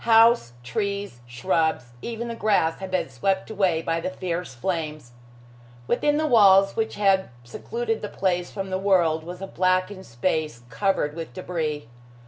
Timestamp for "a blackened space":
9.43-10.63